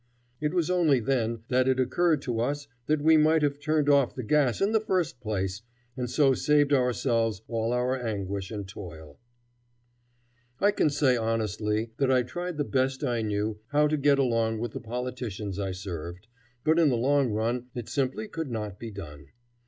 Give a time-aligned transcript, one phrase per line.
[0.39, 4.15] It was only then that it occurred to us that we might have turned off
[4.15, 5.61] the gas in the first place,
[5.95, 9.19] and so saved ourselves all our anguish and toil.
[10.59, 14.57] I can say honestly that I tried the best I knew how to get along
[14.57, 16.25] with the politicians I served,
[16.63, 19.27] but in the long run it simply could not be done.